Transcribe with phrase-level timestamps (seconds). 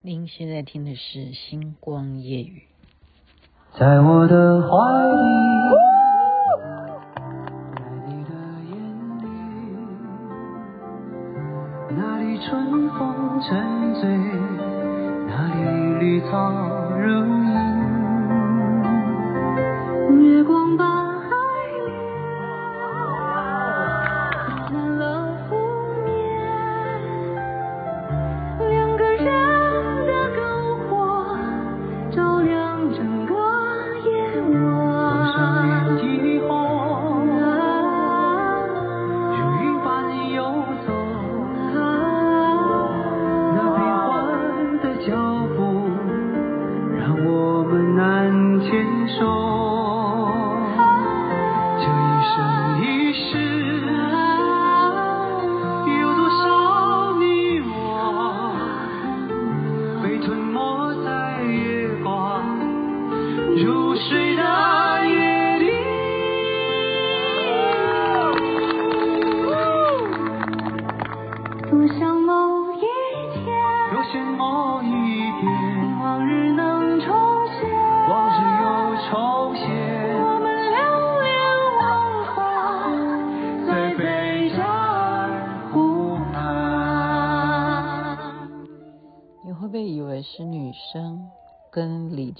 [0.00, 2.62] 您现在听的是《星光夜语》。
[3.76, 4.68] 在我的怀
[5.08, 5.18] 里，
[7.74, 8.30] 在你的
[8.70, 8.78] 眼
[9.18, 9.26] 里，
[11.96, 14.08] 哪里春风沉醉，
[15.26, 15.64] 哪里
[15.98, 16.52] 绿草
[17.00, 17.08] 如
[20.14, 21.07] 茵，月光把。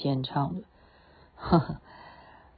[0.02, 0.62] 健唱的，
[1.36, 1.76] 呵呵，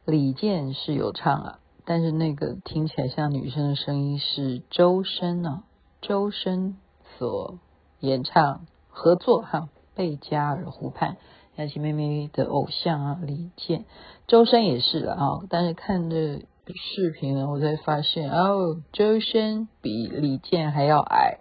[0.05, 5.63] 李健是有唱啊，但是那个听起来像女生的声音是周深啊，
[6.03, 6.77] 周深
[7.19, 7.59] 所
[8.01, 11.17] 演唱合作哈，贝加尔湖畔，
[11.57, 13.85] 雅琪妹妹的偶像啊，李健，
[14.27, 21.39] 周深也是的啊，但是看这视频呢，我才发现哦，周深比李健还要矮。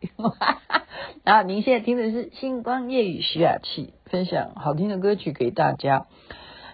[1.29, 6.07] 啊您现在听的是《星光夜雨》徐雅琪分享好听的歌曲给大家。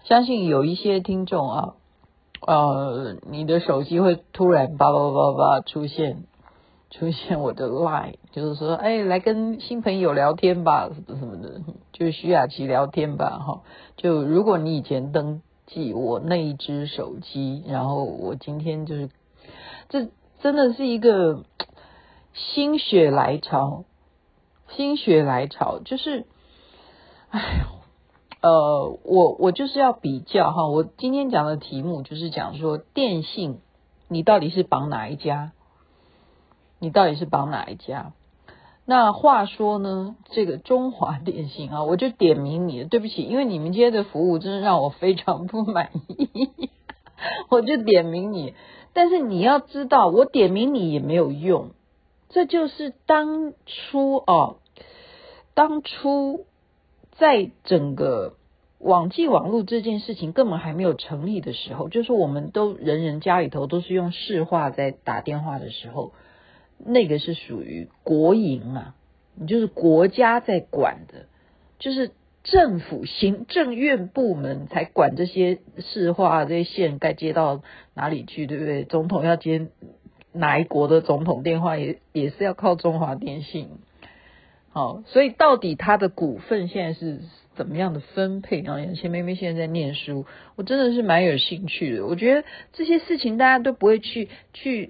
[0.05, 1.73] 相信有一些听众啊，
[2.47, 6.23] 呃，你的手机会突然叭叭叭叭出现
[6.89, 11.59] 出现我的 line，就是说，哎，来跟新朋友聊天吧，什么什么的，
[11.91, 13.61] 就是徐雅琪聊天吧，哈。
[13.97, 19.09] 就如果你以前登记我那一只手机，然后我今天就是，
[19.89, 20.07] 这
[20.39, 21.43] 真的是一个
[22.33, 23.83] 心血来潮。
[24.75, 26.25] 心血来潮，就是，
[27.29, 33.59] 哎呦，呃，我我就是要比较哈，我今天讲的题目就是讲说电信，
[34.07, 35.51] 你到底是绑哪一家？
[36.79, 38.11] 你到底是绑哪一家？
[38.85, 46.69] 那话说呢，这个中华电信啊，我就点名你，对不起，因为你们今天的服务真的让我非常不满意，
[47.49, 48.53] 我就点名你，
[48.93, 51.71] 但是你要知道，我点名你也没有用。
[52.29, 54.57] 这就是当初哦，
[55.55, 56.45] 当初
[57.17, 58.35] 在整个
[58.77, 66.11] 网际网络这件事情根本还没有成立的时候，就是我们都人人家里头都是用市话在打电话的时候，
[66.77, 68.95] 那个是属于国营啊，
[69.33, 71.25] 你就是国家在管的，
[71.79, 72.11] 就是
[72.43, 77.63] 政府行政院部门才管这些市话，这些线该接到
[77.95, 78.83] 哪里去，对不对？
[78.83, 79.67] 总统要接。
[80.37, 83.69] 哪一国的总统电话也也是要靠中华电信，
[84.75, 87.21] 好，所以到底他的股份现在是
[87.55, 88.77] 怎么样的分配啊？
[88.77, 90.25] 雅琪妹妹现在在念书，
[90.57, 92.05] 我真的是蛮有兴趣的。
[92.05, 92.43] 我觉得
[92.73, 94.89] 这些事情大家都不会去去，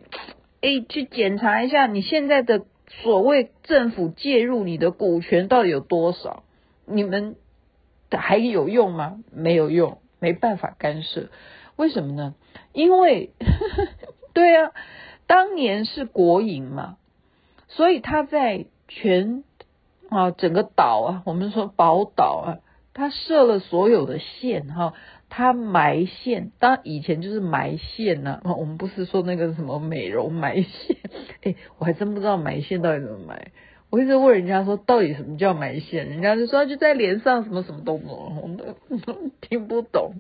[0.62, 2.66] 哎，去检查一下你现在的
[3.04, 6.42] 所谓政府介入你的股权到底有多少？
[6.88, 7.36] 你们
[8.10, 9.24] 还有用吗？
[9.32, 11.30] 没有用，没办法干涉。
[11.76, 12.34] 为什么呢？
[12.74, 13.30] 因为
[14.34, 14.72] 对啊。
[15.28, 16.98] 当年是国营嘛，
[17.68, 19.44] 所以他在全
[20.10, 22.60] 啊整个岛啊，我们说宝岛啊，
[22.94, 24.94] 他设了所有的线哈，
[25.30, 30.98] 他埋线，当以前就是埋线呐、啊，我们不是说那个什么美容埋线，
[31.44, 33.52] 哎，我还真不知道埋线到底怎么埋，
[33.90, 40.14] 我一直问人家说到底什么叫埋线，人家就说就在脸上什么什么都不懂，我们都 听不懂，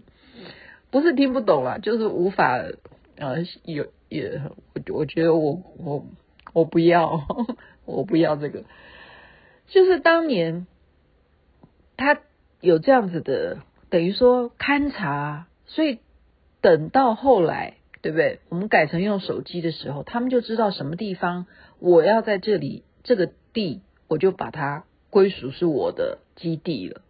[0.91, 2.57] 不是听不懂啦，就是无法
[3.17, 3.87] 呃有。
[4.07, 4.39] 也
[4.75, 6.05] 我我觉得我我
[6.53, 7.25] 我不要
[7.85, 8.63] 我不要这个，
[9.67, 10.67] 就是当年
[11.97, 12.21] 他
[12.61, 13.59] 有这样子的，
[13.89, 15.99] 等于说勘察，所以
[16.61, 18.39] 等到后来，对不对？
[18.49, 21.47] 我们改成用手机的时候，他们就知道什么地方
[21.79, 27.01] 我要在这里这个地，我就把它归属是我的基地了，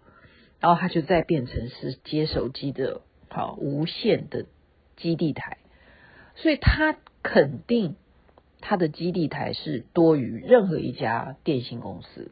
[0.59, 4.45] 然后他就再变成是接手机的好无线的
[4.95, 5.57] 基地台。
[6.35, 7.95] 所以他肯定
[8.61, 12.31] 他的基地台是多于任何一家电信公司，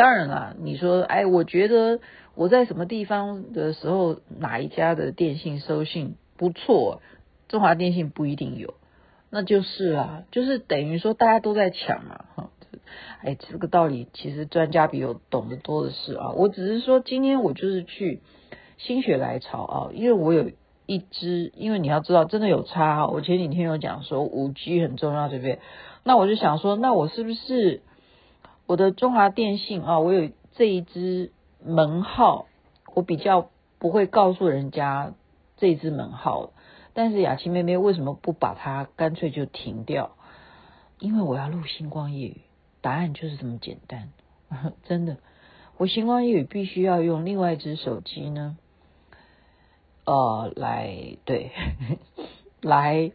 [0.00, 2.00] 当然啦，你说，哎，我觉得
[2.34, 7.02] 我在什么地方的时候，哪一家的电信收信不错，
[7.48, 8.72] 中华电信不一定有，
[9.28, 12.50] 那就是啦，就是等于说大家都在抢嘛，哈，
[13.22, 18.22] 哎，这个道理其实专家比我懂得多的是啊，我只是说今天我就是去
[18.78, 20.50] 心血来潮啊，因为我有
[20.86, 25.58] 一支，因为你要知道真的有差啊，我前几天有讲说五 G 很重要，对不对？
[26.04, 27.82] 那我就想说，那我是不是
[28.70, 29.98] 我的中华电信啊？
[29.98, 32.46] 我有这一支门号，
[32.94, 33.50] 我比较
[33.80, 35.12] 不会告诉人家
[35.56, 36.52] 这一支门号。
[36.94, 40.12] 但是雅琪妹妹为什么不把它干脆就停掉？
[41.00, 42.42] 因为我要录星光夜语，
[42.80, 44.12] 答案就是这么简单。
[44.86, 45.16] 真的，
[45.76, 48.56] 我星光夜语必须要用另外一只手机呢，
[50.04, 51.50] 呃，来对，
[52.62, 53.10] 来。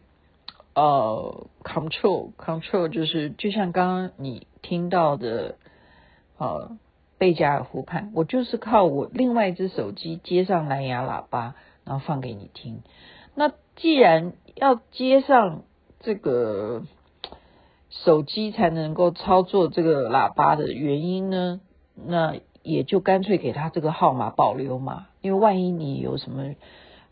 [0.74, 5.54] 呃、，control control 就是就像刚刚你听到的，
[6.38, 6.76] 呃，
[7.18, 11.54] 贝加尔湖畔，我就是靠我另外一只手机接上蓝牙喇叭，
[11.84, 12.82] 然后放给你听。
[13.36, 15.62] 那既然要接上
[16.00, 16.82] 这个
[17.90, 21.60] 手机才能够操作这个喇叭的原因呢，
[21.94, 26.54] 那也就干脆给他这个号码保留嘛，因为万一你有什么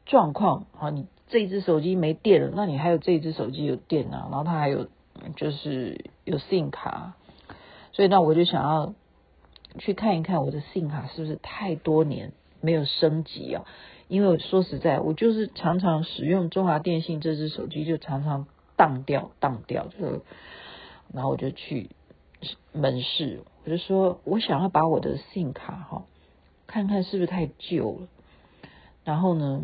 [0.05, 1.07] 状况啊，你。
[1.27, 4.87] 这只手机没电了，那你还有这只手机有电啊，然后它还有
[5.37, 7.15] 就是有 SIM 卡，
[7.95, 8.93] 所以那我就想要
[9.79, 13.65] 去看一看我的 SIM 卡是不是太多年没有升级啊？
[14.09, 18.47] 因为我说实在，我就是常常使用中华电信这只手机，就常常
[18.77, 20.23] 当掉当掉，就
[21.13, 21.89] 然后我就去
[22.73, 26.05] 门市，我就说我想要把我的 SIM 卡哈，
[26.67, 28.09] 看看是不是太旧了，
[29.05, 29.63] 然后呢？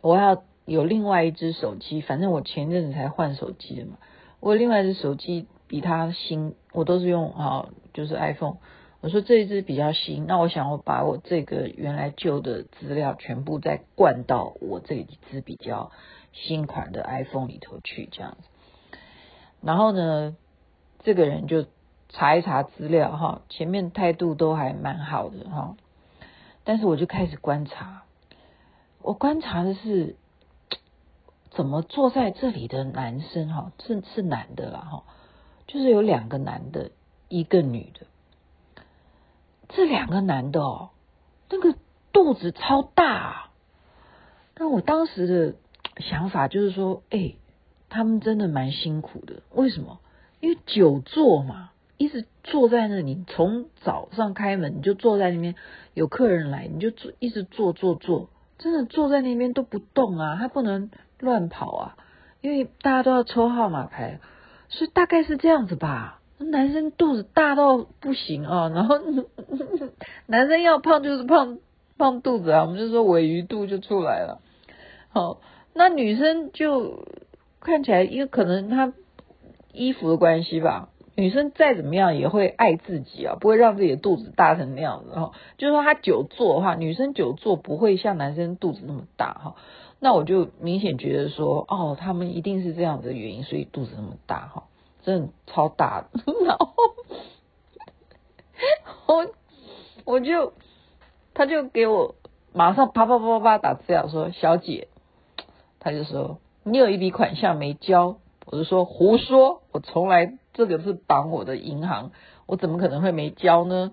[0.00, 3.98] 我要有另外一只手机，反正我前阵子才换手机的嘛。
[4.38, 8.56] 我另外一只手机比它新，我都是用啊，就是 iPhone。
[9.00, 15.92] 我说这一只比较新，那我想我把我这个原来旧的资料全部再灌到我这一只比较
[16.32, 18.98] 新款的 iPhone 里头去，这样子。
[19.60, 20.36] 然后呢，
[21.04, 21.66] 这个人就
[22.08, 25.76] 查一查资料哈，前面态度都还蛮好的哈，
[26.64, 28.02] 但是我就开始观察。
[29.00, 30.16] 我观察的是，
[31.50, 35.04] 怎么坐在这里的男生哈，是是男的啦哈，
[35.68, 36.90] 就是有两个男的，
[37.28, 38.06] 一个女的。
[39.68, 40.90] 这两个男的哦，
[41.48, 41.76] 那个
[42.12, 43.50] 肚子超大啊。
[44.56, 45.54] 那我当时的
[46.02, 47.34] 想法就是说，哎，
[47.88, 49.42] 他们真的蛮辛苦的。
[49.52, 50.00] 为什么？
[50.40, 55.54] 因为久坐嘛，一直坐在那里，从早上开门你就坐在那边，
[55.94, 58.30] 有客人来你就坐，一直坐坐坐。
[58.56, 61.96] 真的坐在那边都不动啊，他不能乱跑啊，
[62.40, 64.18] 因为大家都要抽号码牌，
[64.68, 66.20] 所以大概是这样子吧。
[66.38, 68.96] 男生肚子大到不行啊，然后
[70.26, 71.58] 男生要胖就是胖
[71.96, 74.40] 胖肚子啊，我们就说尾鱼肚就出来了。
[75.10, 75.40] 好，
[75.74, 77.06] 那女生就
[77.60, 78.92] 看起来，因为可能她
[79.72, 80.90] 衣服的关系吧。
[81.16, 85.32] 女生再怎么样也会爱自己啊，不会让自己的肚子大成那样子哈。
[85.56, 89.56] 就是说她久坐的话，女生久坐不会像男生肚子那么大哈。
[90.00, 94.64] 那我就明显觉得说，哦，他们一定是这样的原因，所以肚子那么大哈，
[95.02, 96.06] 真的超大。
[96.46, 96.68] 然后
[99.06, 99.26] 我
[100.04, 100.52] 我就
[101.34, 102.14] 他就给我
[102.52, 104.88] 马上啪啪啪啪啪打字了，说小姐，
[105.80, 110.38] 他就说你有一笔款项没交，我就说胡说，我从来。
[110.54, 112.10] 这个是绑我的银行，
[112.46, 113.92] 我怎么可能会没交呢？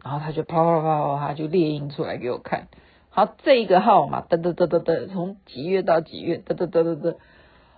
[0.00, 2.68] 然后他就啪啪啪啪啪就列印出来给我看。
[3.16, 7.14] 好，这一个号码哒哒哒哒哒，从几月到几月哒哒哒哒哒。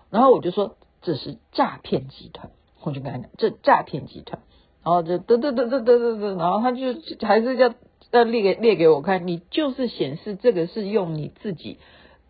[0.08, 2.50] 然后我就说这是诈骗集团，
[2.82, 4.40] 我就跟他讲这诈骗集团。
[4.82, 6.94] 然后就哒哒哒哒哒哒哒，然后他就
[7.26, 7.74] 还是要
[8.12, 11.76] 要列给列给我看，你就是显示这个是用你自己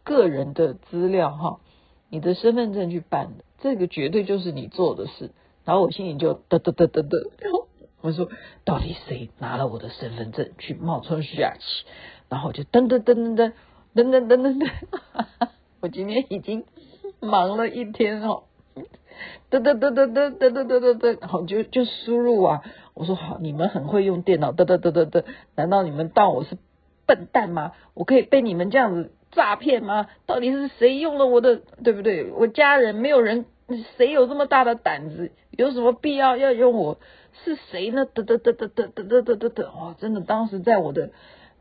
[0.03, 1.61] 个人的资料哈，
[2.11, 5.31] 你的身份证去办的，这个绝对就是你做的事。
[5.65, 7.31] 然后我心里就嘚嘚嘚嘚嘚，
[8.07, 8.29] 我说
[8.65, 11.85] 到底谁拿了我的身份证去冒充徐雅琪？
[12.29, 13.53] 然后我就噔噔噔噔噔
[13.97, 15.49] 噔噔噔噔噔，
[15.83, 16.65] 我今天已经
[17.19, 18.45] 忙了一天哦，
[19.51, 22.63] 嘚嘚嘚嘚嘚嘚嘚嘚嘚，然后就就输入啊，
[22.95, 25.25] 我说好，你们很会用电脑，噔噔噔噔噔，
[25.57, 26.57] 难道你们当我是
[27.07, 27.73] 笨蛋吗？
[27.95, 30.07] 我可以被你们这样子诈骗吗？
[30.27, 32.31] 到底是谁用了我的，对不对？
[32.31, 33.47] 我家人没有人。
[33.97, 35.33] 谁有这么大的胆子？
[35.51, 36.99] 有什么必要要用我？
[37.45, 38.07] 是谁呢？
[38.07, 39.65] 嘚嘚嘚嘚嘚嘚嘚嘚嘚嘚！
[39.79, 41.11] 哇，真的，当时在我的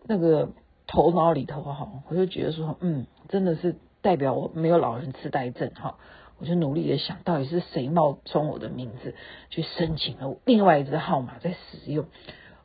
[0.03, 0.50] 那个
[0.88, 5.97] 头脑里头哈，我就觉得说，嗯，真的是代表我没有老人痴呆症哈。
[6.38, 9.15] 我就努力的想到底是谁冒充我的名字
[9.50, 12.07] 去申请了另外一支号码在使用。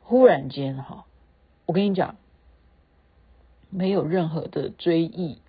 [0.01, 1.05] 忽然间哈，
[1.65, 2.17] 我跟你讲，
[3.69, 5.41] 没有任何的追忆，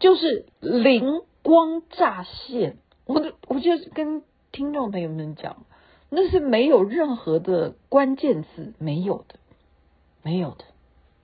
[0.00, 2.76] 就是零光乍现。
[3.04, 4.22] 我就我就跟
[4.52, 5.64] 听众朋友们讲，
[6.08, 9.36] 那是没有任何的关键词，没有的，
[10.22, 10.64] 没有的，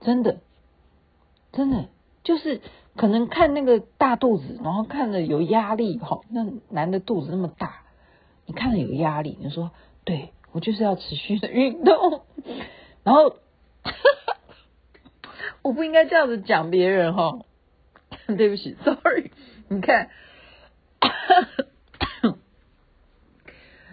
[0.01, 0.39] 真的，
[1.51, 1.85] 真的。
[2.23, 2.61] 就是。
[2.95, 7.83] 可能看那个大肚子，然后看了有压力哈，那男的肚子那么大，
[8.45, 9.71] 你看了有压力，你说
[10.03, 12.23] 对，我就是要持续的运动，
[13.03, 13.37] 然后
[15.61, 17.39] 我不应该这样子讲别人哈，
[18.27, 19.31] 对不起，sorry，
[19.69, 20.09] 你看，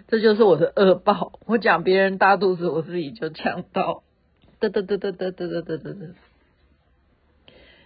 [0.07, 4.03] 这就是我的恶报，我讲别人大肚子，我自己就呛到，
[4.59, 5.93] 哒哒哒哒哒哒哒哒哒。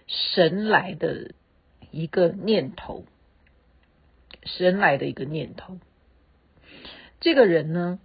[0.06, 1.32] 神来的
[1.90, 3.04] 一个念头，
[4.42, 5.78] 神来的一个念头。
[7.20, 7.98] 这个人呢，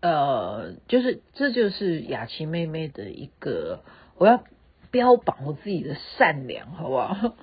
[0.00, 3.84] 呃，就是这就是雅琪妹妹的一个，
[4.16, 4.42] 我要
[4.90, 7.36] 标榜我自己的善良，好不好？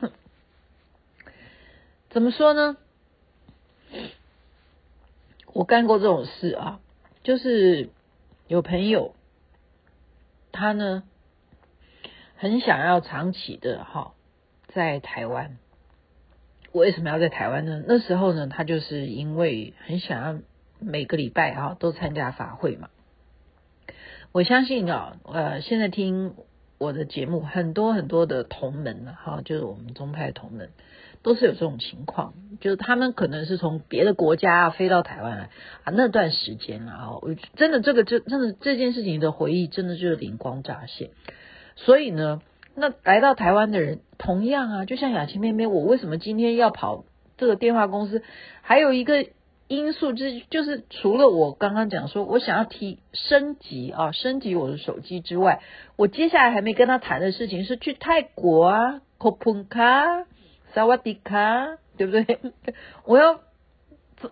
[2.11, 2.77] 怎么说呢？
[5.53, 6.79] 我干过这种事啊，
[7.23, 7.89] 就是
[8.47, 9.15] 有朋友，
[10.51, 11.03] 他呢。
[12.37, 14.13] 很想要长期的哈，
[14.69, 15.59] 在台湾。
[16.71, 17.83] 为什么要在台湾呢？
[17.87, 20.41] 那时候呢，他就是因为很想要
[20.79, 22.89] 每个礼拜哈都参加法会嘛。
[24.31, 26.33] 我相信啊，呃，现在听
[26.79, 30.71] 我的节目很多很多的同门哈，就是我们宗派同门，
[31.23, 35.49] 都是有这种情况，就是他们可能是从别的国家啊飞到台湾来
[35.83, 41.11] 啊，那段时间啊，我真的这个就真的这件事情的回忆，真的就是灵光乍现。
[41.75, 42.41] 所以呢，
[42.75, 47.05] 那来到台湾的人，同样啊，就像雅琪妹妹，我为什么今天要跑
[47.37, 48.23] 这个电话公司？
[48.61, 49.25] 还有一个
[49.67, 55.61] 因素，就是就是除了我刚刚讲说我想要提升级啊，升级我的手机之外，
[55.95, 60.25] 我接下来还没跟他谈的事情是去泰国啊，Koponka、
[60.73, 62.39] 萨瓦迪卡，对不对？
[63.05, 63.39] 我要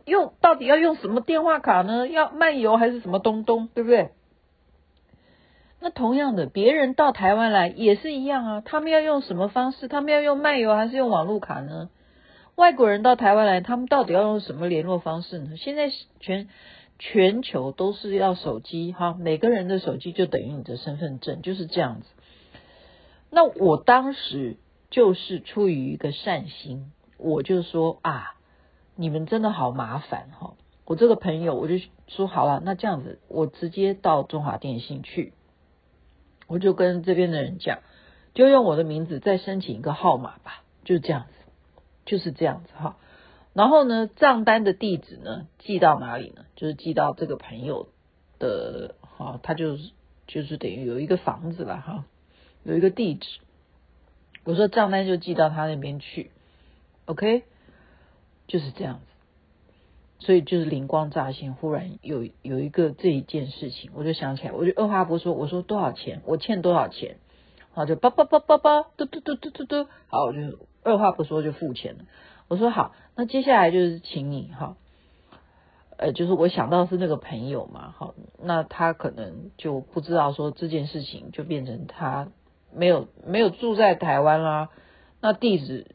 [0.05, 2.07] 用到底要用什么电话卡呢？
[2.07, 4.11] 要漫游还是什么东东，对不对？
[5.81, 8.61] 那同样的，别人到台湾来也是一样啊。
[8.61, 9.87] 他们要用什么方式？
[9.87, 11.89] 他们要用漫游还是用网络卡呢？
[12.55, 15.55] 外国人到台湾来，他们到底要用什么联络方式呢？
[15.55, 16.49] 现在全
[16.99, 22.07] 全球都是要手机哈，每个人的手机就等于你的身份证，就是这样子。
[23.29, 24.57] 那我当时
[24.89, 28.35] 就是出于一个善心，我就说啊，
[28.95, 30.55] 你们真的好麻烦哈。
[30.85, 31.75] 我这个朋友我就
[32.07, 35.33] 说好了，那这样子，我直接到中华电信去。
[36.47, 37.79] 我就跟这边的人讲，
[38.33, 41.33] 就用我的名字再申请一个号码吧，就这样子，
[42.05, 42.97] 就是这样子哈。
[43.53, 46.45] 然后呢，账单的地址呢，寄到哪里呢？
[46.55, 47.89] 就是寄到这个朋友
[48.39, 49.91] 的哈，他就是
[50.25, 52.05] 就是等于有一个房子了哈，
[52.63, 53.27] 有一个地址。
[54.43, 56.31] 我说账单就寄到他那边去
[57.05, 57.43] ，OK，
[58.47, 59.01] 就是这样子。
[60.21, 67.15] 所以就是灵光乍现，忽然有有一个这一件事情，我就想起来，我就二话不说，我说多少钱，我欠多少钱，
[67.71, 70.39] 好就叭叭叭叭叭，嘟嘟嘟嘟嘟嘟，好，我就
[70.83, 72.03] 二话不说就付钱了。
[72.49, 74.75] 我说好，那接下来就是请你哈，
[75.95, 82.27] 呃，就是我想到是那个朋友嘛，好，那他可能就不知道说这件事情就变成他
[82.73, 84.69] 没有没有住在台湾啦，
[85.21, 85.87] 那地址。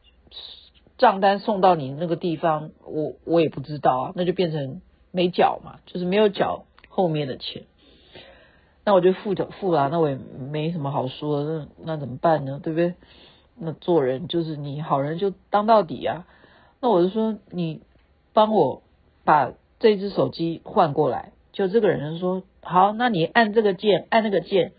[0.97, 7.65] 账单送到你那个地方，我我也不知道啊，那就变成没缴嘛，就是没有缴后面的钱，
[8.85, 12.61] 那我就付就付了，那我也没什么好说的，那那怎么办呢？
[12.63, 12.95] 对不对？
[13.59, 16.27] 那做人就是你好人就当到底啊，
[16.81, 17.83] 那我就说你
[18.33, 18.85] 帮我
[19.25, 24.73] 把这只手机换过来，就这个人说好，那你按这个键，按那个键，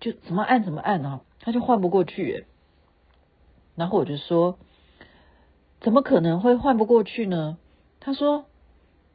[0.00, 2.46] 就怎么按怎么按啊，他就换不过去，
[3.76, 4.58] 然后我就说。
[5.82, 7.56] 怎么可能会换不过去呢？
[8.00, 8.44] 他说：“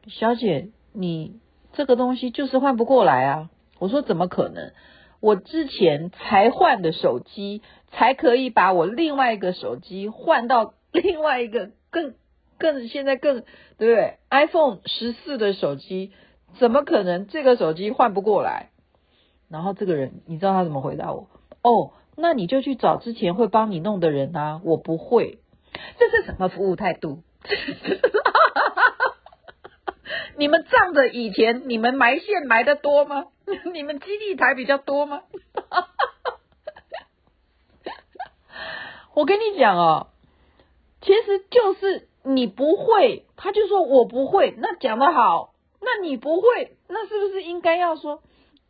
[0.09, 1.39] 小姐，你
[1.73, 4.71] 这个东西就是换不过来啊。”我说：“怎么可能？
[5.19, 7.61] 我之前才换的手机，
[7.91, 12.15] 才可以把我另外一个手机换到另外一个更
[12.57, 13.43] 更现在更
[13.77, 16.13] 对不对？iPhone 十四的手机，
[16.57, 18.71] 怎么可能这个手机换不过来？”
[19.49, 21.27] 然后这个人，你知道他怎么回答我？
[21.61, 25.39] 哦，那你就去找之前会帮你弄的人啊，我不会。
[25.99, 27.21] 这是什么服务态度？
[30.37, 33.27] 你们仗着以前你们埋线埋得多吗？
[33.73, 35.21] 你们基地台比较多吗？
[39.13, 40.07] 我跟你讲哦，
[41.01, 48.21] 其实就是你不会，他就说我不会，那讲得好，那你不会，那是不是应该要说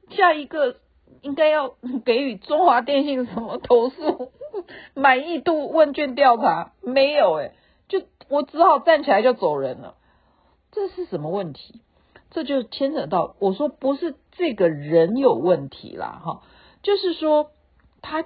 [0.09, 0.77] 下一个
[1.21, 4.31] 应该要 给予中华电信什么投诉
[4.93, 6.73] 满意度问卷调查？
[6.81, 7.53] 没有诶，
[7.87, 9.95] 就我只好站起来就走人了。
[10.71, 11.81] 这是什么问题？
[12.31, 16.41] 这就牵扯到我说不是这个人有问题啦，哈，
[16.83, 17.51] 就是说
[18.01, 18.25] 他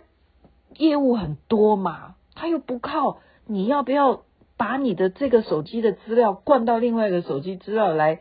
[0.76, 4.24] 业务很多嘛，他又不靠你要不要
[4.58, 8.20] 把你的这个手机的资料灌到另外一个手机资料来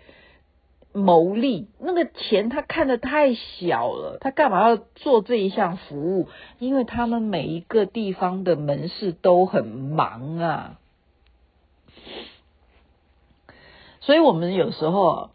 [0.92, 6.28] 牟利，那个钱他看得太小了，他干嘛要做这一项服务？
[6.58, 10.78] 因为他们每一个地方的门市都很忙啊。
[14.00, 15.30] 所以，我们有时候，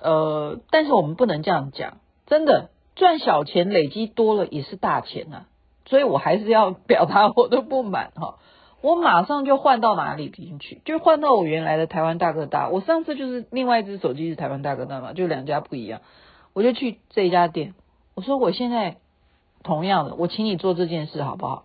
[0.00, 5.46] 呃，但是我们不能这样讲，真的赚小钱累积多了也是大钱啊。
[5.86, 8.38] 所以我还是要表达我的不满哈。
[8.82, 10.82] 我马上就换到哪里进去？
[10.84, 12.68] 就换到我原来的台湾大哥大。
[12.68, 16.00] 我上次就是另外一只手机是台湾大哥大嘛，就两家不一样。
[16.52, 17.74] 我就去这一家店，
[18.14, 18.98] 我说我现在
[19.62, 21.64] 同样的，我请你做这件事好不好？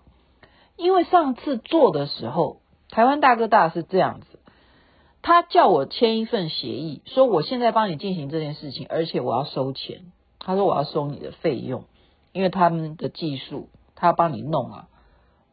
[0.78, 4.40] 因为上次做的时候，台湾大哥大是这样子。
[5.24, 10.12] 他叫我签一份协议，说我现在帮你进行这件事情，而且我要收钱。
[10.40, 11.84] 他说我要收你的费用，
[12.32, 14.88] 因为他们的技术，他要帮你弄啊，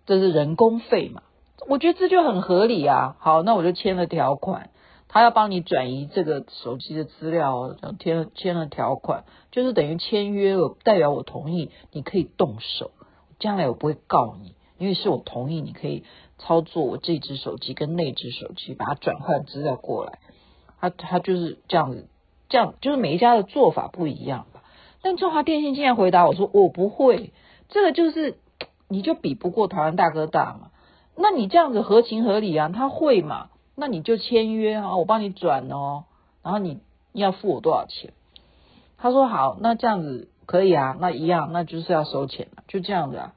[0.04, 1.22] 这是人工费嘛。
[1.68, 3.16] 我觉得这就很合理啊。
[3.18, 4.70] 好，那我就签了条款，
[5.08, 12.90] 他要帮你转移这个手机的资料，签了签了条款，就是等于签约了，代表我同意你可以动手，
[13.38, 16.04] 将来我不会告你，因为是我同意你可以。
[16.36, 20.18] 操作我这只手机跟那只手机，把它转换资料过来，
[20.80, 22.08] 他他就是这样子，
[22.48, 24.64] 这样就是每一家的做法不一样吧。
[25.00, 27.32] 但中华电信竟然回答我说我不会，
[27.68, 28.36] 这个就是
[28.88, 30.70] 你就比不过台湾大哥大嘛。
[31.16, 33.50] 那你这样子合情合理啊，他会嘛？
[33.76, 36.04] 那你就签约啊，我帮你转哦，
[36.42, 36.80] 然后你
[37.12, 38.12] 要付我多少钱？
[38.98, 43.34] 他说好，那这样子可以啊，那一样，那就是要收钱了，就这样子啊，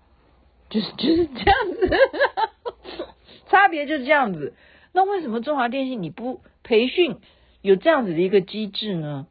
[0.69, 1.97] 就是 就是这样子。
[3.49, 4.54] 差别就是这样子，
[4.91, 7.17] 那为什么中华电信你不培训
[7.62, 9.25] 有这样子的一个机制呢？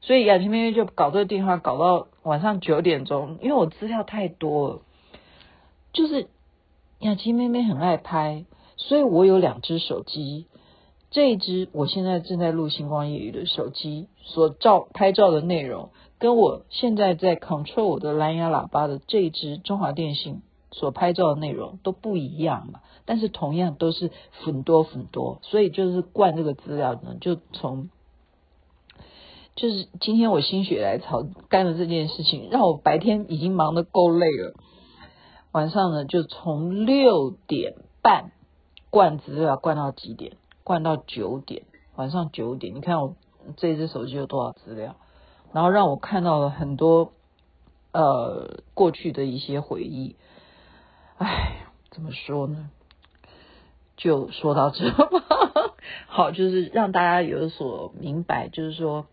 [0.00, 4.80] 所以雅琪妹妹就搞这个电话搞到晚上九点钟，因为我资料太多了，
[5.92, 6.28] 就是
[7.00, 8.44] 雅琪妹妹很爱拍，
[8.76, 10.46] 所以我有两只手机，
[11.10, 20.42] 这一只我现在正在录星光夜雨的手机所照拍照的内容，跟我现在在 control 我的蓝牙喇叭的这一只中华电信。
[20.72, 27.90] 所拍照的内容都不一样嘛，但是同样都是很多很多，所以就是灌这个资料呢，就从
[29.56, 34.54] 就是今天我心血来潮干了这件事情，让我白天已经忙得够累了，
[35.52, 38.30] 晚上呢就从六点半
[38.90, 40.36] 灌资料灌到几点？
[40.62, 41.64] 灌到九点，
[41.96, 43.16] 晚上九点，你看我
[43.56, 44.96] 这只手机有多少资料？
[45.52, 47.12] 然后让我看到了很多
[47.92, 50.14] 呃过去的一些回忆。
[51.18, 52.70] 哎，怎么说呢？
[53.96, 55.74] 就说到这吧。
[56.06, 59.06] 好，就是让大家有所明白，就是说，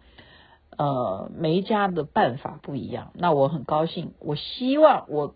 [0.77, 3.11] 呃，每一家的办法不一样。
[3.15, 5.33] 那我很高兴，我希望，我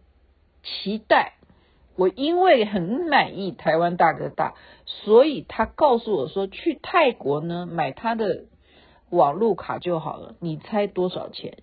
[0.64, 1.34] 期待，
[1.96, 8.46] 我因为很满意台湾大哥大，所以他告诉我说，去泰国呢买他的
[9.10, 10.36] 网络卡就好了。
[10.40, 11.58] 你猜多少钱？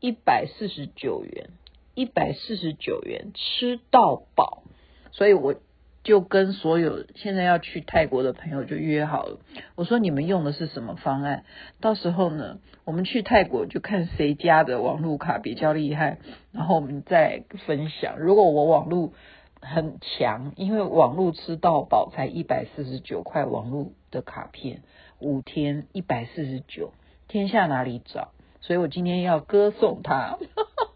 [0.00, 1.50] 一百四十九元。
[1.94, 4.62] 一百四十九元吃到饱，
[5.10, 5.56] 所以我
[6.04, 9.38] 就跟所有现在要去泰国的朋友就约好了。
[9.76, 11.44] 我说你们用的是什么方案？
[11.80, 16.18] 到时候呢，我们去泰国就看谁家的网路卡比较厉害，
[16.52, 18.18] 然后我们再分享。
[18.18, 19.12] 如果我网路
[19.60, 24.82] 很强，因为网路吃到饱才一百四十九块，网路的卡片
[25.20, 26.92] 五天一百四十九，
[27.28, 28.32] 天下哪里找？
[28.60, 30.38] 所以我今天要歌颂他。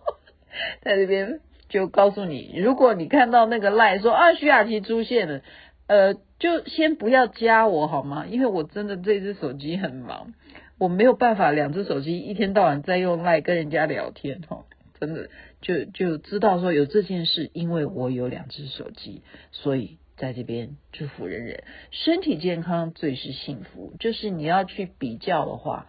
[0.83, 5.43] 在这边就告诉你，如果你看到那个赖说啊徐雅琪出现了，
[5.87, 8.27] 呃，就先不要加我好吗？
[8.27, 10.35] 因为我真的这只手机很忙，
[10.79, 14.65] 我没有办法两只手机一天到晚在用赖跟人家聊天哈，
[15.01, 15.29] 真的
[15.61, 23.95] 就就知道说有这件事，因为我有两只手机，所以在这边祝福人人身体健康最是幸福。
[23.99, 25.87] 就是你要去比较的话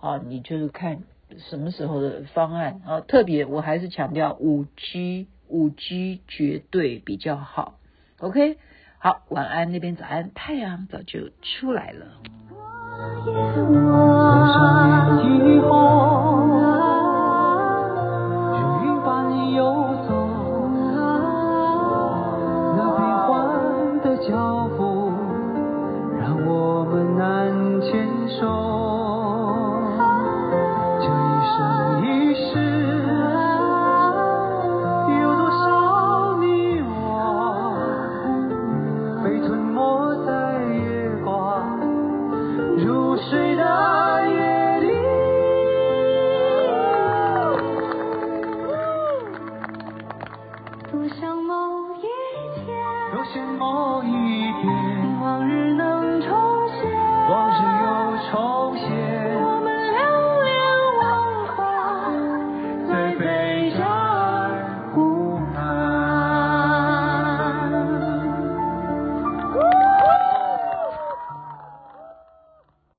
[0.00, 1.02] 啊，你就是看。
[1.36, 2.80] 什么时候的方案？
[2.86, 7.74] 啊，特别我还是强调五 G，五 G 绝对比较好。
[8.20, 8.58] OK，
[8.98, 12.06] 好，晚安，那边早安，太阳早就出来了。
[22.76, 25.12] 那变换的脚步，
[26.18, 28.08] 让我们难牵
[28.40, 28.77] 手。